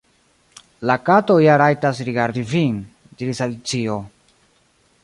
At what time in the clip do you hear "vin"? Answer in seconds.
2.55-2.81